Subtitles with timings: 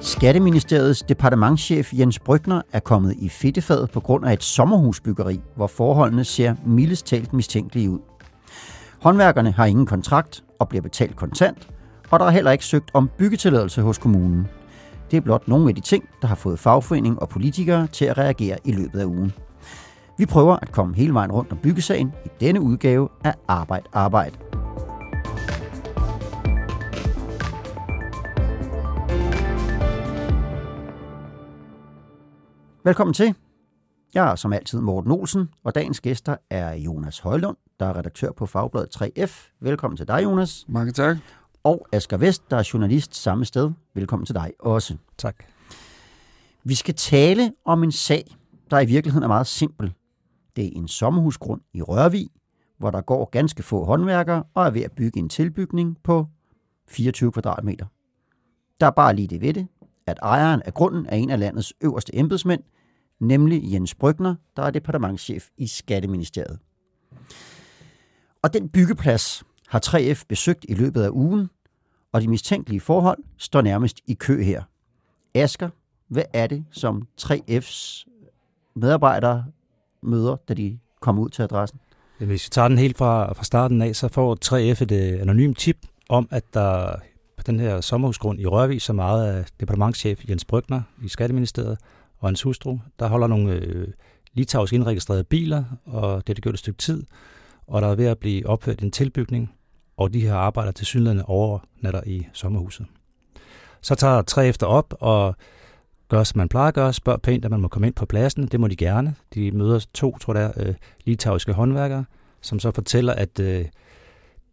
[0.00, 6.24] Skatteministeriets departementschef Jens Brygner er kommet i fedtefadet på grund af et sommerhusbyggeri, hvor forholdene
[6.24, 7.98] ser mildest talt mistænkelige ud.
[9.00, 11.68] Håndværkerne har ingen kontrakt og bliver betalt kontant,
[12.10, 14.48] og der er heller ikke søgt om byggetilladelse hos kommunen.
[15.10, 18.18] Det er blot nogle af de ting, der har fået fagforening og politikere til at
[18.18, 19.32] reagere i løbet af ugen.
[20.18, 24.38] Vi prøver at komme hele vejen rundt om byggesagen i denne udgave af Arbejde Arbejde.
[32.84, 33.34] Velkommen til.
[34.14, 38.32] Jeg er som altid Morten Olsen, og dagens gæster er Jonas Højlund, der er redaktør
[38.32, 39.56] på Fagbladet 3F.
[39.60, 40.64] Velkommen til dig, Jonas.
[40.68, 41.16] Mange tak.
[41.64, 43.70] Og Asger Vest, der er journalist samme sted.
[43.94, 44.96] Velkommen til dig også.
[45.18, 45.44] Tak.
[46.64, 48.36] Vi skal tale om en sag,
[48.70, 49.94] der i virkeligheden er meget simpel.
[50.56, 52.30] Det er en sommerhusgrund i Rørvig,
[52.78, 56.26] hvor der går ganske få håndværkere og er ved at bygge en tilbygning på
[56.88, 57.86] 24 kvadratmeter.
[58.80, 59.66] Der er bare lige det ved det,
[60.06, 62.62] at ejeren af grunden er en af landets øverste embedsmænd,
[63.20, 66.58] nemlig Jens Brygner, der er departementschef i Skatteministeriet.
[68.42, 71.50] Og den byggeplads har 3F besøgt i løbet af ugen,
[72.12, 74.62] og de mistænkelige forhold står nærmest i kø her.
[75.34, 75.68] Asker,
[76.08, 78.04] hvad er det, som 3F's
[78.74, 79.44] medarbejdere
[80.02, 81.80] møder, da de kommer ud til adressen?
[82.18, 85.58] Hvis vi tager den helt fra, fra starten af, så får 3F et øh, anonymt
[85.58, 85.76] tip
[86.08, 86.96] om, at der
[87.36, 91.78] på den her sommerhusgrund i Rørvig, som meget af departementschef Jens Brygner i Skatteministeriet
[92.18, 93.88] og hans hustru, der holder nogle øh,
[94.34, 97.04] litauisk indregistrerede biler, og det er det gjort et stykke tid,
[97.66, 99.54] og der er ved at blive opført en tilbygning,
[99.96, 102.86] og de her arbejder til synligheden overnatter i sommerhuset.
[103.80, 105.36] Så tager tre efter op og
[106.12, 108.46] gør, som man plejer at gøre, spørger pænt, at man må komme ind på pladsen.
[108.46, 109.14] Det må de gerne.
[109.34, 112.04] De møder to, tror jeg, øh, litauiske håndværkere,
[112.40, 113.64] som så fortæller, at øh,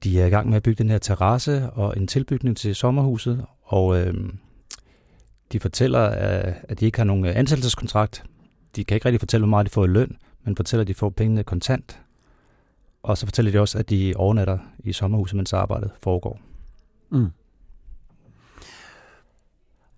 [0.04, 3.46] de er i gang med at bygge den her terrasse og en tilbygning til sommerhuset,
[3.64, 4.14] og øh,
[5.52, 8.24] de fortæller, øh, at de ikke har nogen øh, ansættelseskontrakt.
[8.76, 10.94] De kan ikke rigtig fortælle, hvor meget de får i løn, men fortæller, at de
[10.94, 12.00] får pengene kontant.
[13.04, 16.40] Og så fortæller de også, at de overnatter i sommerhuset, mens arbejdet foregår.
[17.10, 17.28] Mm.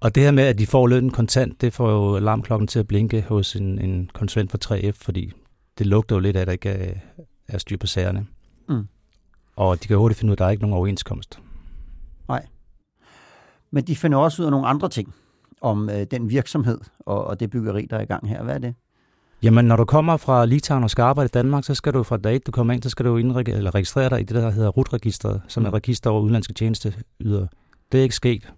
[0.01, 2.87] Og det her med, at de får lønnen kontant, det får jo alarmklokken til at
[2.87, 5.31] blinke hos en, en konsulent for 3F, fordi
[5.77, 6.93] det lugter jo lidt af, at der ikke er,
[7.47, 8.25] er styr på sagerne.
[8.69, 8.87] Mm.
[9.55, 11.39] Og de kan hurtigt finde ud af, at der er ikke nogen overenskomst.
[12.27, 12.45] Nej.
[13.71, 15.13] Men de finder også ud af nogle andre ting
[15.61, 18.43] om øh, den virksomhed og, og det byggeri, der er i gang her.
[18.43, 18.75] Hvad er det?
[19.43, 22.17] Jamen, når du kommer fra Litauen og skal arbejde i Danmark, så skal du fra
[22.17, 24.69] dag du kommer ind, så skal du indreg- eller registrere dig i det, der hedder
[24.69, 25.75] RUT-registret, som er et mm.
[25.75, 27.47] register over udenlandske tjenesteyder.
[27.91, 28.53] Det er ikke sket.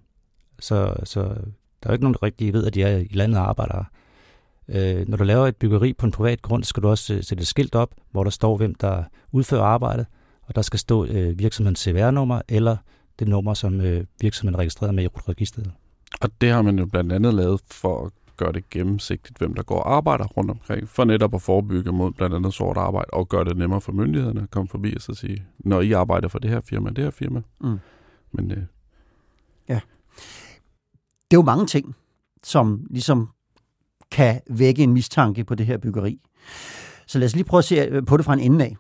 [0.64, 3.40] Så, så der er jo ikke nogen, der rigtig ved, at de er i landet
[3.40, 3.84] og arbejder
[4.68, 7.48] Øh, når du laver et byggeri på en privat grund, skal du også sætte et
[7.48, 10.06] skilt op, hvor der står, hvem der udfører arbejdet,
[10.42, 12.78] og der skal stå øh, virksomhedens CVR-nummer eller
[13.20, 15.72] det nummer, som øh, virksomheden registrerer med i registret.
[16.22, 19.64] Og det har man jo blandt andet lavet for at gøre det gennemsigtigt, hvem der
[19.64, 23.30] går og arbejder rundt omkring, for netop at forebygge mod blandt andet sort arbejde, og
[23.30, 26.40] gøre det nemmere for myndighederne at komme forbi og så sige, når I arbejder for
[26.40, 27.42] det her firma, det her firma.
[27.62, 27.80] Mm.
[28.32, 28.64] Men, øh.
[31.32, 31.96] Det er jo mange ting,
[32.44, 33.30] som ligesom
[34.12, 36.20] kan vække en mistanke på det her byggeri.
[37.08, 38.78] Så lad os lige prøve at se på det fra en ende af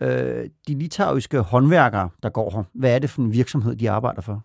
[0.00, 4.20] øh, de litauiske håndværkere, der går her, hvad er det for en virksomhed, de arbejder
[4.20, 4.44] for?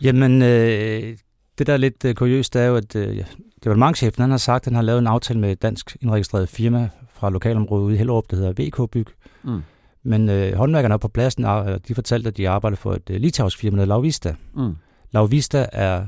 [0.00, 1.16] Jamen, øh,
[1.58, 3.24] det der er lidt øh, kuriøst, er jo, at øh,
[3.64, 6.88] departementchefen han har sagt, at han har lavet en aftale med et dansk indregistreret firma
[7.08, 9.06] fra lokalområdet ude i Hellerup, der hedder VK Byg.
[9.44, 9.62] Mm.
[10.02, 11.44] Men øh, håndværkerne på pladsen,
[11.88, 14.34] de fortalte, at de arbejder for et øh, litauisk firma, der hedder Lauvista.
[14.54, 14.76] Mm.
[15.10, 16.06] Lauvista er,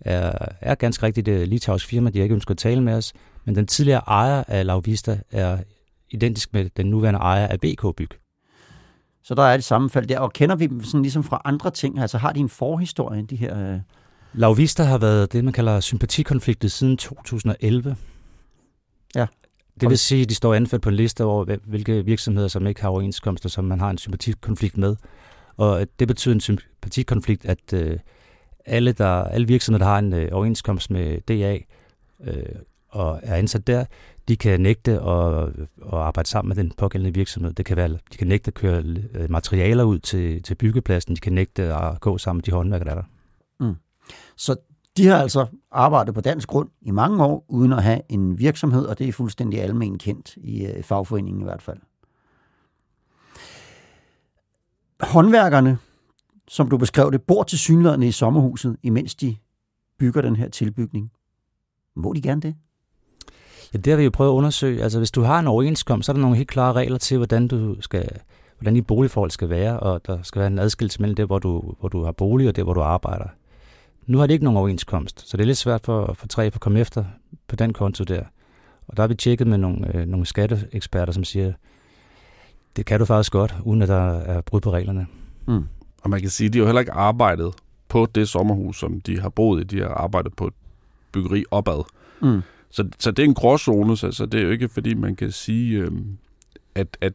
[0.00, 3.12] er, er ganske rigtigt et litauisk firma, de har ikke ønsket at tale med os,
[3.44, 5.58] men den tidligere ejer af Lauvista er
[6.10, 8.10] identisk med den nuværende ejer af BK Byg.
[9.22, 10.18] Så der er et sammenfald der.
[10.18, 11.98] Og kender vi dem sådan ligesom fra andre ting?
[11.98, 13.72] Altså har de en forhistorie, de her...
[13.72, 13.80] Øh...
[14.32, 17.96] Lauvista har været det, man kalder sympatikonfliktet siden 2011.
[19.14, 19.26] Ja.
[19.80, 22.80] Det vil sige, at de står anført på en liste over, hvilke virksomheder, som ikke
[22.80, 24.96] har overenskomster, som man har en sympatikonflikt med.
[25.56, 27.98] Og det betyder en sympatikonflikt, at øh,
[28.66, 31.58] alle, der, alle virksomheder, der har en øh, overenskomst med DA
[32.24, 32.42] øh,
[32.88, 33.84] og er ansat der,
[34.28, 37.52] de kan nægte at, øh, at arbejde sammen med den pågældende virksomhed.
[37.52, 38.84] Det kan være, de kan nægte at køre
[39.14, 41.14] øh, materialer ud til, til byggepladsen.
[41.14, 43.08] De kan nægte at gå sammen med de håndværkere, der er der.
[43.66, 43.74] Mm.
[44.36, 44.56] Så
[44.96, 48.86] de har altså arbejdet på dansk grund i mange år, uden at have en virksomhed,
[48.86, 51.78] og det er fuldstændig almen kendt øh, i fagforeningen i hvert fald.
[55.00, 55.78] Håndværkerne,
[56.50, 59.36] som du beskrev det, bor til synlædende i sommerhuset, imens de
[59.98, 61.10] bygger den her tilbygning.
[61.96, 62.54] Må de gerne det?
[63.72, 64.82] Ja, det har vi jo prøvet at undersøge.
[64.82, 67.48] Altså, hvis du har en overenskomst, så er der nogle helt klare regler til, hvordan
[67.48, 68.20] du skal
[68.58, 71.74] hvordan de boligforhold skal være, og der skal være en adskillelse mellem det, hvor du,
[71.80, 73.28] hvor du har bolig, og det, hvor du arbejder.
[74.06, 76.60] Nu har det ikke nogen overenskomst, så det er lidt svært for, for tre at
[76.60, 77.04] komme efter
[77.48, 78.22] på den konto der.
[78.86, 81.52] Og der har vi tjekket med nogle, øh, nogle skatteeksperter, som siger,
[82.76, 85.06] det kan du faktisk godt, uden at der er brud på reglerne.
[85.46, 85.66] Mm.
[86.00, 87.54] Og man kan sige, at de har jo heller ikke arbejdet
[87.88, 89.64] på det sommerhus, som de har boet i.
[89.64, 90.54] De har arbejdet på et
[91.12, 91.84] byggeri opad.
[92.22, 92.40] Mm.
[92.70, 95.32] Så, så det er en gråzone, så, så det er jo ikke, fordi man kan
[95.32, 95.92] sige, øh,
[96.74, 97.12] at, at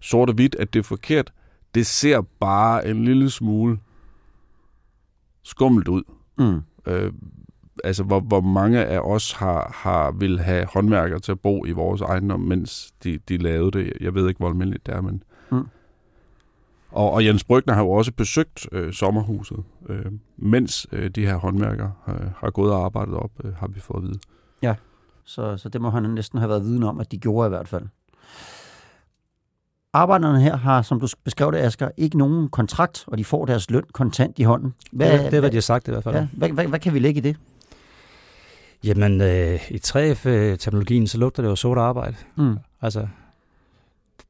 [0.00, 1.32] sort og hvidt, at det er forkert.
[1.74, 3.78] Det ser bare en lille smule
[5.42, 6.02] skummelt ud.
[6.38, 6.60] Mm.
[6.86, 7.12] Øh,
[7.84, 11.70] altså, hvor, hvor mange af os har, har vil have håndværkere til at bo i
[11.70, 13.92] vores ejendom, mens de, de lavede det.
[14.00, 15.22] Jeg ved ikke, hvor almindeligt det er, men...
[15.52, 15.66] Mm.
[16.92, 20.04] Og, og Jens Brygner har jo også besøgt øh, sommerhuset, øh,
[20.36, 24.02] mens øh, de her håndværkere øh, har gået og arbejdet op, øh, har vi fået
[24.02, 24.18] at vide.
[24.62, 24.74] Ja,
[25.24, 27.68] så, så det må han næsten have været viden om, at de gjorde i hvert
[27.68, 27.84] fald.
[29.92, 33.70] Arbejderne her har, som du beskrev det, Asger, ikke nogen kontrakt, og de får deres
[33.70, 34.74] løn kontant i hånden.
[34.92, 36.14] Hvad, det, det er, hvad de har sagt i hvert fald.
[36.14, 37.36] Ja, hvad, hvad, hvad kan vi lægge i det?
[38.84, 42.16] Jamen, øh, i 3F-terminologien, så lugter det jo sort arbejde.
[42.36, 42.56] Mm.
[42.80, 43.08] Altså,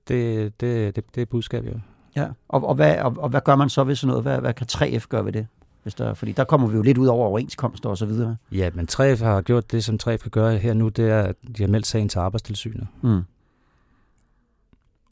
[0.08, 1.80] det, det, det, det er budskabet jo.
[2.16, 4.24] Ja, og, og, hvad, og, og hvad gør man så ved sådan noget?
[4.24, 5.46] Hvad, hvad kan 3F gøre ved det?
[5.82, 8.36] Hvis der, fordi der kommer vi jo lidt ud over overenskomster og så videre.
[8.52, 11.36] Ja, men 3F har gjort det, som 3F kan gøre her nu, det er, at
[11.56, 12.86] de har meldt sagen til arbejdstilsynet.
[13.02, 13.20] Mm.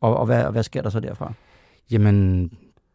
[0.00, 1.32] Og, og hvad, hvad sker der så derfra?
[1.90, 2.50] Jamen,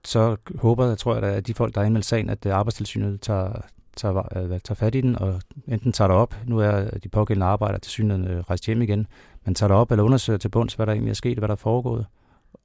[0.05, 3.61] så håber jeg, tror jeg, at de folk, der har indmeldt sagen, at arbejdstilsynet tager,
[3.97, 7.45] tager, øh, tager fat i den, og enten tager det op, nu er de pågældende
[7.45, 9.07] arbejdere til synligheden rejst hjem igen,
[9.45, 11.53] men tager det op eller undersøger til bunds, hvad der egentlig er sket, hvad der
[11.53, 12.05] er foregået.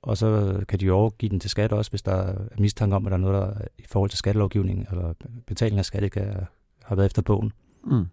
[0.02, 3.06] Og så kan de jo overgive den til skat også, hvis der er mistanke om,
[3.06, 5.14] at der er noget, der i forhold til skattelovgivningen eller
[5.46, 6.34] betaling af skat ikke
[6.84, 7.52] har været efter bogen.
[7.84, 8.06] Mm.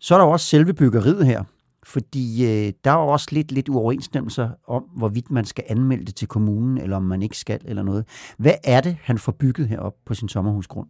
[0.00, 1.44] Så er der jo også selve byggeriet her.
[1.86, 6.28] Fordi øh, der er også lidt, lidt uoverensstemmelser om, hvorvidt man skal anmelde det til
[6.28, 8.04] kommunen, eller om man ikke skal, eller noget.
[8.38, 10.88] Hvad er det, han får bygget herop på sin sommerhusgrund?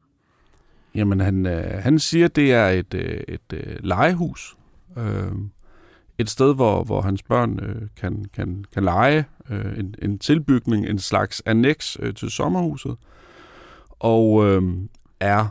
[0.94, 4.56] Jamen, han, øh, han siger, det er et, øh, et øh, legehus.
[4.96, 5.32] Øh,
[6.18, 9.24] et sted, hvor, hvor hans børn øh, kan, kan, kan lege.
[9.50, 12.96] Øh, en, en tilbygning, en slags annex øh, til sommerhuset.
[13.90, 14.62] Og øh,
[15.20, 15.46] er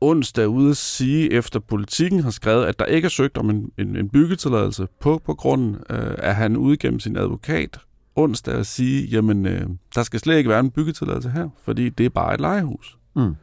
[0.00, 3.72] onsdag ude at sige, efter politikken har skrevet, at der ikke er søgt om en,
[3.78, 7.78] en, en byggetilladelse på, på grunden, øh, at han ude gennem sin advokat
[8.16, 12.06] onsdag at sige, jamen, øh, der skal slet ikke være en byggetilladelse her, fordi det
[12.06, 12.98] er bare et legehus.
[13.16, 13.34] Mm.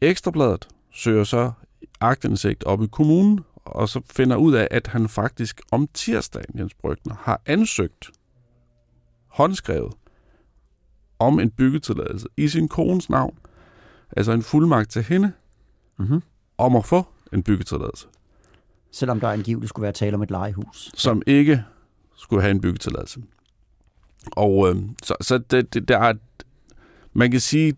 [0.00, 1.52] Ekstrabladet søger så
[2.00, 6.74] agtindsigt op i kommunen, og så finder ud af, at han faktisk om tirsdagen, Jens
[6.74, 8.10] Brygner, har ansøgt
[9.26, 9.92] håndskrevet
[11.18, 13.38] om en byggetilladelse i sin kones navn,
[14.16, 15.32] altså en fuldmagt til hende,
[15.98, 16.22] mm-hmm.
[16.58, 18.06] om at få en byggetilladelse.
[18.90, 20.90] Selvom der angiveligt skulle være tale om et legehus.
[20.94, 21.64] Som ikke
[22.16, 23.22] skulle have en byggetilladelse.
[24.32, 26.14] Og øh, så, så det, det, der er,
[27.12, 27.76] man kan sige,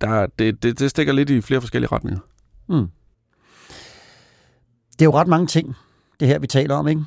[0.00, 2.20] der, det, det, det stikker lidt i flere forskellige retninger.
[2.68, 2.88] Mm.
[5.02, 5.74] Det er jo ret mange ting,
[6.20, 7.00] det her vi taler om, ikke?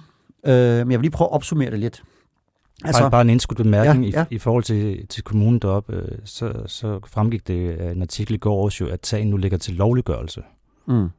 [0.45, 2.03] Øh, men jeg vil lige prøve at opsummere det lidt.
[2.83, 4.25] Altså, bare, bare en indskudt bemærkning ja, ja.
[4.31, 8.35] I, i forhold til, til kommunen deroppe, øh, så, så fremgik det af en artikel
[8.35, 10.43] i går også jo, at sagen nu ligger til lovliggørelse.
[10.85, 11.09] Mm.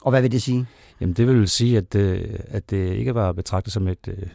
[0.00, 0.66] Og hvad vil det sige?
[1.00, 4.28] Jamen det vil sige, at, øh, at det ikke var betragtet som et øh,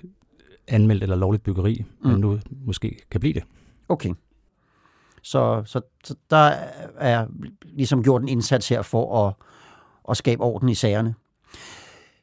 [0.68, 2.10] anmeldt eller lovligt byggeri, mm.
[2.10, 3.44] men nu måske kan blive det.
[3.90, 4.14] Okay.
[5.22, 6.52] Så, så, så der
[6.98, 7.28] er
[7.64, 9.34] ligesom gjort en indsats her for at,
[10.10, 11.16] at skabe orden i sagerne.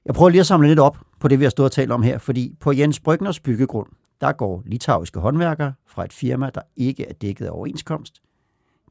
[0.05, 2.03] Jeg prøver lige at samle lidt op på det, vi har stået og talt om
[2.03, 3.89] her, fordi på Jens Brygners byggegrund,
[4.21, 8.23] der går litauiske håndværkere fra et firma, der ikke er dækket af overenskomst.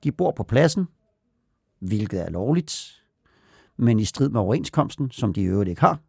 [0.03, 0.87] De bor på pladsen,
[1.79, 3.03] hvilket er lovligt,
[3.77, 5.99] men i strid med overenskomsten, som de i øvrigt ikke har.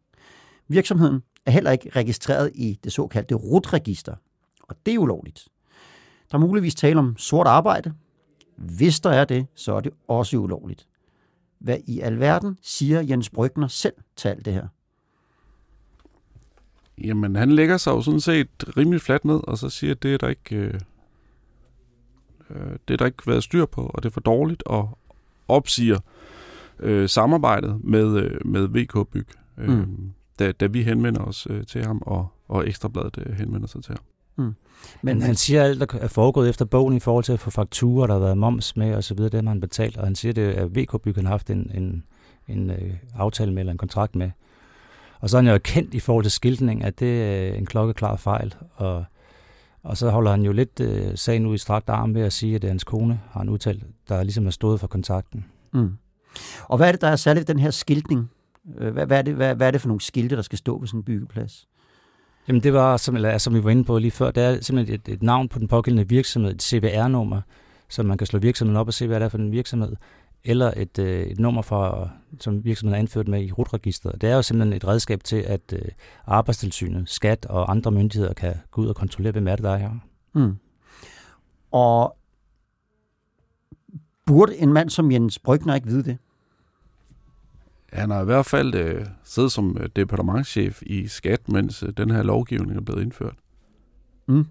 [0.68, 4.14] Virksomheden er heller ikke registreret i det såkaldte RUT-register,
[4.62, 5.48] og det er ulovligt.
[6.30, 7.94] Der er muligvis tale om sort arbejde.
[8.56, 10.88] Hvis der er det, så er det også ulovligt.
[11.58, 14.66] Hvad i alverden siger Jens Brygner selv til alt det her?
[17.04, 20.14] Jamen, han lægger sig jo sådan set rimelig fladt ned, og så siger, at det
[20.14, 20.74] er der ikke, øh,
[22.50, 24.98] øh, det er der ikke været styr på, og det er for dårligt, og
[25.48, 25.98] opsiger
[26.78, 29.26] øh, samarbejdet med, øh, med VK Byg,
[29.58, 30.12] øh, mm.
[30.38, 33.94] da, da vi henvender os øh, til ham, og, og Ekstrabladet øh, henvender sig til
[33.94, 34.04] ham.
[34.36, 34.54] Mm.
[35.02, 38.06] Men han siger, at alt er foregået efter bogen i forhold til at få fakturer,
[38.06, 40.32] der har været moms med og så videre, det har han betalt, og han siger,
[40.32, 42.04] det, at VK Byg har haft en, en,
[42.48, 44.30] en øh, aftale med, eller en kontrakt med,
[45.20, 48.16] og så er han jo kendt i forhold til skiltning, at det er en klokkeklar
[48.16, 48.54] fejl.
[48.74, 49.04] Og,
[49.82, 52.54] og så holder han jo lidt øh, sagen ud i strakt arm ved at sige,
[52.54, 55.44] at det er hans kone, har han udtalt, der ligesom er stået for kontakten.
[55.72, 55.92] Mm.
[56.62, 58.30] Og hvad er det, der er særligt den her skiltning?
[58.78, 60.78] Øh, hvad, hvad, er det, hvad, hvad er det for nogle skilte, der skal stå
[60.78, 61.68] på sådan en byggeplads?
[62.48, 64.94] Jamen det var, som, eller, som vi var inde på lige før, det er simpelthen
[64.94, 67.40] et, et navn på den pågældende virksomhed, et CVR-nummer,
[67.88, 69.96] så man kan slå virksomheden op og se, hvad det er for en virksomhed,
[70.44, 72.08] eller et, øh, et nummer, fra,
[72.40, 74.20] som virksomheden er anført med i rutregisteret.
[74.20, 75.82] Det er jo simpelthen et redskab til, at øh,
[76.26, 79.76] arbejdstilsynet, skat og andre myndigheder kan gå ud og kontrollere, hvem er det, der er
[79.76, 79.90] her.
[80.34, 80.56] Mm.
[81.70, 82.16] Og
[84.26, 86.18] burde en mand som Jens Brygner ikke vide det?
[87.92, 92.10] Han har i hvert fald øh, siddet som øh, departementschef i skat, mens øh, den
[92.10, 93.34] her lovgivning er blevet indført.
[94.28, 94.46] Mm.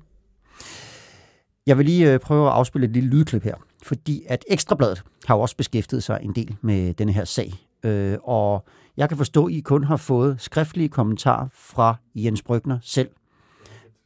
[1.65, 3.55] Jeg vil lige øh, prøve at afspille et lille lydklip her,
[3.89, 7.53] fordi at Ekstrabladet har jo også beskæftiget sig en del med denne her sag.
[7.83, 8.65] Øh, og
[8.97, 13.09] jeg kan forstå, at I kun har fået skriftlige kommentarer fra Jens Brygner selv.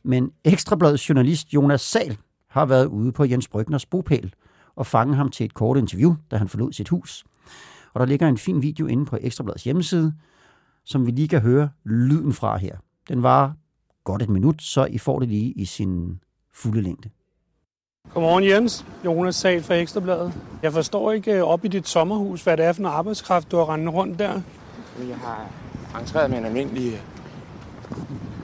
[0.03, 4.33] Men Ekstrabladets journalist Jonas Sal har været ude på Jens Brygners bopæl
[4.75, 7.23] og fanget ham til et kort interview, da han forlod sit hus.
[7.93, 10.13] Og der ligger en fin video inde på Ekstrabladets hjemmeside,
[10.85, 12.77] som vi lige kan høre lyden fra her.
[13.09, 13.55] Den var
[14.03, 16.19] godt et minut, så I får det lige i sin
[16.53, 17.09] fulde længde.
[18.13, 20.33] Godmorgen Jens, Jonas Sal fra Ekstrabladet.
[20.63, 23.57] Jeg forstår ikke øh, op i dit sommerhus, hvad det er for en arbejdskraft, du
[23.57, 24.41] har rendt rundt der.
[25.07, 25.49] Jeg har
[25.99, 27.01] entreret med en almindelig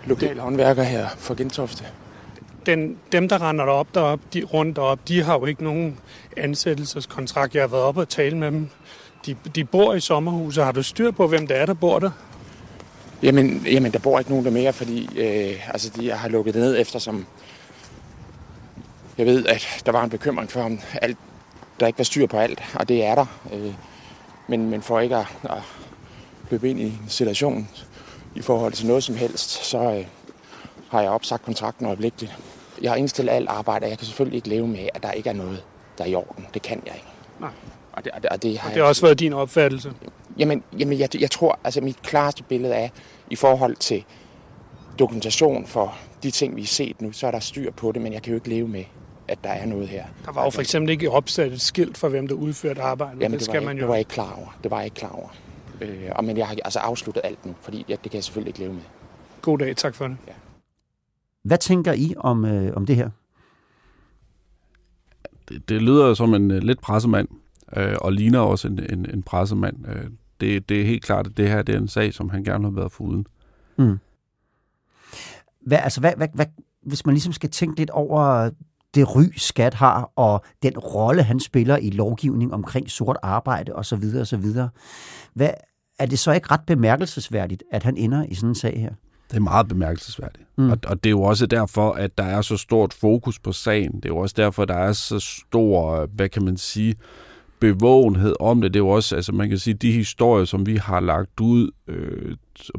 [0.06, 1.84] lokal håndværker her for Gentofte.
[2.66, 6.00] Den, dem, der render derop, derop, de, rundt derop, de har jo ikke nogen
[6.38, 7.56] ansættelseskontrakt.
[7.56, 8.70] Jeg har været op og tale med dem.
[9.25, 10.63] De, de bor i sommerhuset.
[10.63, 12.12] Har du styr på, hvem det er, der bor der?
[13.24, 16.62] Jamen, jamen der bor ikke nogen der mere, fordi øh, altså, de har lukket det
[16.62, 17.25] ned efter, som
[19.20, 21.18] jeg ved, at der var en bekymring for, om alt,
[21.80, 23.26] der ikke var styr på alt, og det er der.
[23.54, 23.74] Øh,
[24.48, 25.62] men, men for ikke at, at
[26.50, 27.70] løbe ind i en situation
[28.36, 30.06] i forhold til noget som helst, så øh,
[30.90, 32.38] har jeg opsagt kontrakten øjeblikkeligt.
[32.82, 35.30] Jeg har indstillet alt arbejde, og jeg kan selvfølgelig ikke leve med, at der ikke
[35.30, 35.64] er noget,
[35.98, 36.48] der er i orden.
[36.54, 37.08] Det kan jeg ikke.
[37.40, 37.50] Nej.
[37.94, 39.94] Og det, og det, og det, har Og det har også været din opfattelse.
[40.38, 42.90] Jamen, jamen jeg, jeg tror, altså mit klareste billede er,
[43.30, 44.04] i forhold til
[45.00, 48.14] dokumentation for de ting, vi har set nu, så er der styr på det, men
[48.14, 48.84] jeg kan jo ikke leve med,
[49.29, 50.05] at der er noget her.
[50.25, 53.21] Der var jo for eksempel ikke opsat et skilt for, hvem der udførte arbejdet.
[53.21, 53.81] Jamen, det det, skal var, man jo.
[53.81, 54.57] det var jeg ikke klar over.
[54.63, 55.29] Det var jeg ikke klar over.
[55.81, 58.50] Øh, og, men jeg har altså afsluttet alt nu, fordi ja, det kan jeg selvfølgelig
[58.50, 58.81] ikke leve med.
[59.41, 60.17] God dag, tak for det.
[61.43, 63.09] Hvad tænker I om, øh, om det her?
[65.50, 67.27] Det, det lyder som en øh, lidt pressemand,
[67.77, 69.88] øh, og ligner også en, en, en pressemand.
[69.88, 70.09] Øh,
[70.41, 72.63] det, det er helt klart, at det her det er en sag, som han gerne
[72.63, 73.27] har været foruden.
[73.77, 73.98] Mm.
[75.62, 76.45] Hvad, altså, hvad, hvad, hvad,
[76.81, 78.50] hvis man ligesom skal tænke lidt over
[79.00, 84.03] det ry, skat har, og den rolle, han spiller i lovgivning omkring sort arbejde osv.
[84.22, 84.46] osv.
[85.34, 85.50] Hvad,
[86.00, 88.91] er det så ikke ret bemærkelsesværdigt, at han ender i sådan en sag her?
[89.29, 90.46] Det er meget bemærkelsesværdigt.
[90.58, 90.70] Mm.
[90.70, 93.96] Og, og det er jo også derfor, at der er så stort fokus på sagen.
[93.96, 96.96] Det er jo også derfor, der er så stor, hvad kan man sige,
[97.60, 98.74] bevågenhed om det.
[98.74, 101.72] Det er jo også, altså man kan sige, de historier, som vi har lagt ud
[101.88, 102.36] øh,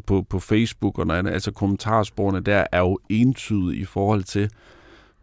[0.06, 4.50] på, på Facebook og noget andet, altså kommentarsporene der, er jo entydige i forhold til,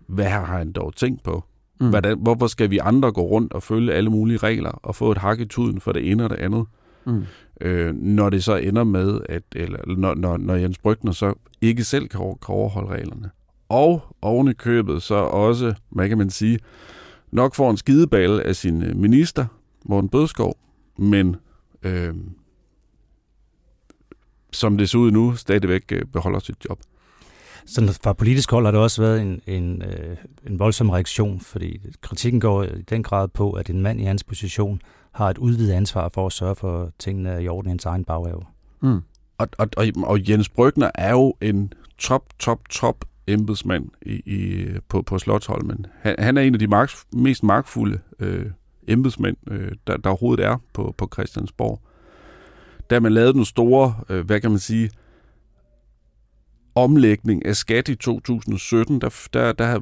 [0.08, 1.44] hvad har han dog tænkt på?
[1.80, 1.90] Mm.
[1.90, 5.18] Hvordan, hvorfor skal vi andre gå rundt og følge alle mulige regler og få et
[5.18, 6.66] hak i tuden for det ene og det andet?
[7.06, 7.24] Mm.
[7.62, 11.84] øh, når det så ender med, at eller, når, når, når Jens Brygner så ikke
[11.84, 13.30] selv kan, kan overholde reglerne.
[13.70, 16.60] Og oven i købet så også, hvad kan man sige,
[17.32, 19.46] nok får en skideball af sin øh, minister,
[19.86, 20.58] Morten Bødskov,
[20.98, 21.36] men
[21.84, 22.14] øh,
[24.52, 26.80] som det ser ud nu, stadigvæk øh, beholder sit job
[27.68, 31.82] sådan fra politisk hold har der også været en, en, øh, en voldsom reaktion, fordi
[32.02, 34.82] kritikken går i den grad på, at en mand i hans position
[35.12, 37.86] har et udvidet ansvar for at sørge for, at tingene er i orden i hans
[37.86, 38.42] egen baghave.
[38.82, 39.02] Mm.
[39.38, 44.66] Og, og, og, og Jens Brygner er jo en top, top, top embedsmand i, i,
[44.90, 45.86] på, på Slottholmen.
[46.02, 48.46] Han, han er en af de marks, mest magtfulde øh,
[48.88, 51.82] embedsmænd, øh, der, der overhovedet er på, på Christiansborg.
[52.90, 54.90] Da man lavede den store, øh, hvad kan man sige,
[56.78, 59.80] omlægning af skat i 2017, der, der, der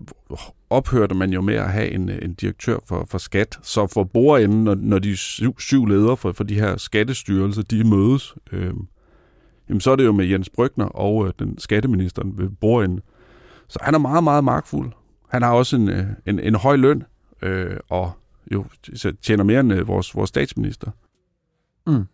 [0.70, 3.60] ophørte man jo med at have en, en direktør for, for skat.
[3.62, 7.84] Så for bordenden, når, når de syv, syv ledere for, for de her skattestyrelser, de
[7.84, 8.74] mødes, øh,
[9.70, 13.00] jamen så er det jo med Jens Brygner og øh, den skatteministeren ved bordenden.
[13.68, 14.92] Så han er meget, meget magtfuld.
[15.30, 17.04] Han har også en, øh, en, en høj løn,
[17.42, 18.12] øh, og
[18.52, 18.66] jo
[19.22, 20.92] tjener mere end øh, vores, vores statsminister.
[21.88, 22.06] Mm.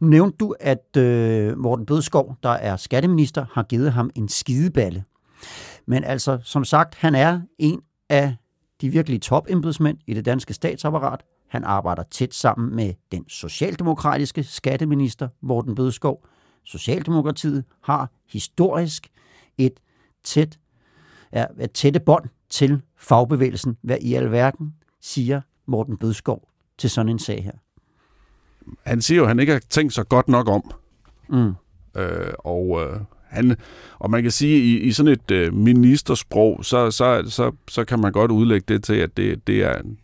[0.00, 5.04] Nu nævnte du, at øh, Morten Bødskov, der er skatteminister, har givet ham en skideballe.
[5.86, 8.36] Men altså, som sagt, han er en af
[8.80, 11.24] de virkelige topembedsmænd i det danske statsapparat.
[11.48, 16.26] Han arbejder tæt sammen med den socialdemokratiske skatteminister, Morten Bødskov.
[16.64, 19.08] Socialdemokratiet har historisk
[19.58, 19.80] et
[20.24, 20.58] tæt,
[21.32, 23.76] ja, et tætte bånd til fagbevægelsen.
[23.82, 27.52] Hvad i alverden siger Morten Bødskov til sådan en sag her?
[28.84, 30.70] Han siger jo, at han ikke har tænkt sig godt nok om.
[31.28, 31.52] Mm.
[32.00, 33.56] Øh, og, øh, han,
[33.98, 37.84] og man kan sige, at i, i sådan et øh, ministersprog, så, så, så, så
[37.84, 39.98] kan man godt udlægge det til, at det, det, er, en,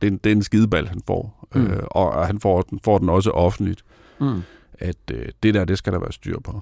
[0.00, 1.48] det, er, en, det er en skideball, han får.
[1.54, 1.66] Mm.
[1.66, 3.84] Øh, og han får den, får den også offentligt.
[4.20, 4.42] Mm.
[4.78, 6.60] At øh, det der, det skal der være styr på.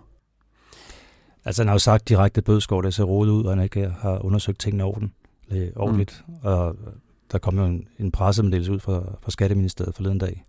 [1.44, 3.92] Altså han har jo sagt direkte, at Bødskov der ser rodet ud, og han ikke
[4.00, 5.12] har undersøgt tingene orden,
[5.50, 6.24] øh, ordentligt.
[6.28, 6.34] Mm.
[6.42, 6.76] Og
[7.32, 10.44] der kom jo en, en pressemeddelelse ud fra, fra Skatteministeriet forleden dag.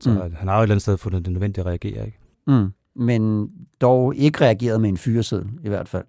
[0.00, 0.34] Så mm.
[0.34, 2.18] han har jo et eller andet sted fundet det nødvendigt at reagere, ikke?
[2.46, 2.72] Mm.
[2.94, 3.50] Men
[3.80, 6.04] dog ikke reageret med en fyreseddel, i hvert fald.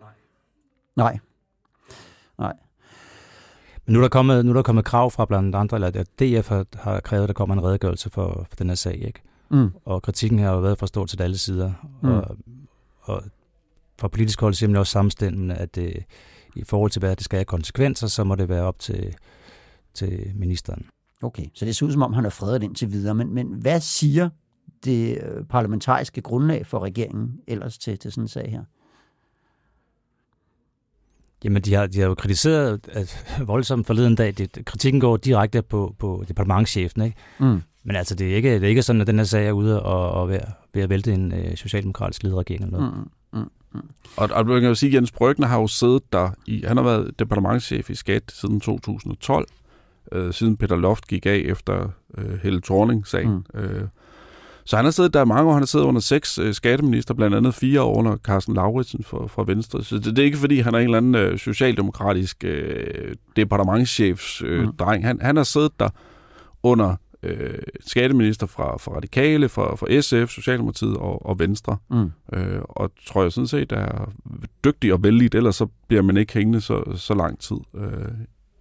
[0.00, 0.08] Nej.
[0.96, 1.18] Nej.
[2.38, 2.52] Nej.
[3.86, 6.08] Men nu er der kommet, nu er der kommet krav fra blandt andre, eller at
[6.18, 9.22] DF har, har krævet, at der kommer en redegørelse for, for den her sag, ikke?
[9.50, 9.70] Mm.
[9.84, 11.72] Og kritikken har jo været fra stort til alle sider.
[12.02, 12.08] Mm.
[12.08, 12.36] Og,
[13.00, 13.22] og
[13.98, 16.04] fra politisk hold man også samstemmende, at det,
[16.56, 19.14] i forhold til, hvad det skal have konsekvenser, så må det være op til,
[19.94, 20.86] til ministeren.
[21.22, 23.14] Okay, så det ser ud som om, han er fredet indtil videre.
[23.14, 24.28] Men, men hvad siger
[24.84, 28.64] det øh, parlamentariske grundlag for regeringen ellers til, til sådan en sag her?
[31.44, 34.34] Jamen, de har, de har jo kritiseret at voldsomt forleden dag.
[34.38, 37.16] Det, kritikken går direkte på, på departementchefen, ikke?
[37.40, 37.60] Mm.
[37.84, 39.82] Men altså, det er, ikke, det er ikke sådan, at den her sag er ude
[39.82, 40.40] og, og ved,
[40.74, 42.94] ved at vælte en øh, socialdemokratisk ledet regering eller noget.
[43.32, 43.88] Mm, mm, mm.
[44.16, 46.76] Og, og man kan jo sige, at Jens Brygner har jo siddet der i, han
[46.76, 49.48] har været departementchef i Skat siden 2012,
[50.12, 53.44] øh, siden Peter Loft gik af efter øh, Helle Thorning-sagen.
[53.54, 53.60] Mm.
[53.60, 53.82] Øh,
[54.66, 55.52] så han har siddet der mange år.
[55.52, 59.26] Han har siddet under seks øh, skatteminister, blandt andet fire år under Carsten Lauritsen fra,
[59.26, 59.84] fra Venstre.
[59.84, 64.42] Så det, det er ikke, fordi han er en eller anden øh, socialdemokratisk øh, departementchefs
[64.42, 64.76] øh, mm.
[64.76, 65.06] dreng.
[65.06, 65.88] Han, han har siddet der
[66.62, 71.76] under øh, skatteminister fra, fra Radikale, fra, fra SF, Socialdemokratiet og, og Venstre.
[71.90, 72.10] Mm.
[72.32, 74.12] Øh, og tror jeg sådan set er
[74.64, 78.08] dygtig og vældig, ellers så bliver man ikke hængende så, så lang tid øh,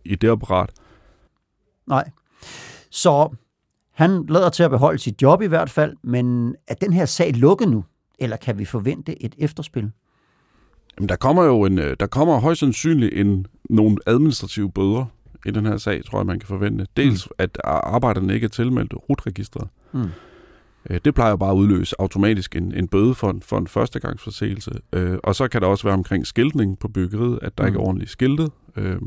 [0.05, 0.69] i det apparat.
[1.87, 2.09] Nej.
[2.89, 3.29] Så
[3.91, 7.33] han lader til at beholde sit job i hvert fald, men er den her sag
[7.35, 7.85] lukket nu,
[8.19, 9.91] eller kan vi forvente et efterspil?
[10.97, 15.05] Jamen, der kommer jo en, øh, der kommer højst sandsynligt en, nogle administrative bøder
[15.45, 16.88] i den her sag, tror jeg, man kan forvente.
[16.97, 17.36] Dels, mm.
[17.38, 19.67] at arbejderne ikke er tilmeldt RUT-registret.
[19.91, 20.10] Mm.
[20.89, 24.71] Øh, det plejer bare at udløse automatisk en, en bøde for en, for en førstegangsforseelse.
[24.93, 27.67] Øh, og så kan der også være omkring skiltning på byggeriet, at der mm.
[27.67, 28.51] ikke er ordentligt skiltet.
[28.75, 29.01] Øh,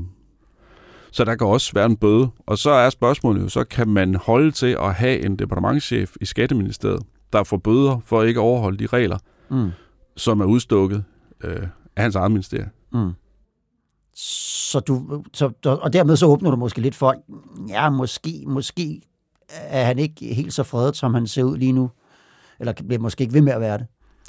[1.16, 2.28] så der kan også være en bøde.
[2.46, 6.24] Og så er spørgsmålet jo, så kan man holde til at have en departementchef i
[6.24, 7.02] Skatteministeriet,
[7.32, 9.18] der får bøder for at ikke overholde de regler,
[9.50, 9.70] mm.
[10.16, 11.04] som er udstukket
[11.44, 12.70] øh, af hans eget ministerie.
[12.92, 13.10] Mm.
[14.14, 17.14] Så du, så, og dermed så åbner du måske lidt for,
[17.68, 19.02] ja, måske, måske
[19.48, 21.90] er han ikke helt så fredet, som han ser ud lige nu.
[22.60, 23.86] Eller bliver måske ikke ved med at være det.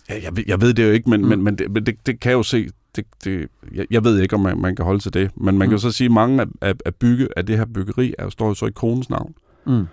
[0.09, 1.27] Ja, jeg, ved, jeg ved det jo ikke, men, mm.
[1.27, 2.67] men, men, det, men det, det kan jo se,
[2.97, 5.55] det, det, jeg, jeg ved ikke, om man, man kan holde til det, men man
[5.55, 5.59] mm.
[5.59, 8.29] kan jo så sige, at mange af, af, af, bygge, af det her byggeri er,
[8.29, 9.35] står jo så i konens navn.
[9.65, 9.87] Mm.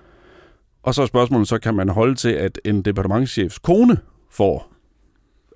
[0.83, 3.99] Og så er spørgsmålet, så kan man holde til, at en departementchefs kone
[4.31, 4.73] får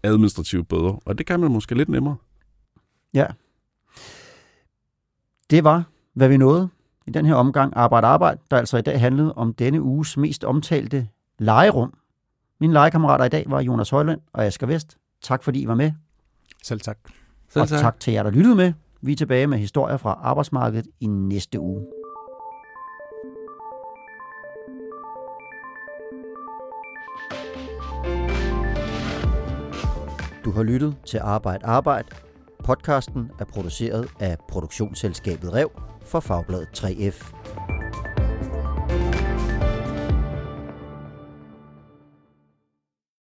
[0.02, 2.16] administrative bøder, og det kan man måske lidt nemmere.
[3.14, 3.26] Ja.
[5.50, 5.84] Det var,
[6.14, 6.68] hvad vi nåede
[7.06, 10.44] i den her omgang Arbejde Arbejde, der altså i dag handlede om denne uges mest
[10.44, 11.08] omtalte
[11.38, 11.94] legerum.
[12.60, 14.98] Mine legekammerater i dag var Jonas Højland og Asger Vest.
[15.22, 15.92] Tak fordi I var med.
[16.62, 16.98] Selv tak.
[17.48, 17.80] Selv og tak.
[17.80, 18.72] tak til jer, der lyttede med.
[19.02, 21.86] Vi er tilbage med historier fra arbejdsmarkedet i næste uge.
[30.44, 32.08] Du har lyttet til Arbejde Arbejde.
[32.64, 35.70] Podcasten er produceret af produktionsselskabet Rev
[36.04, 37.34] for Fagbladet 3F.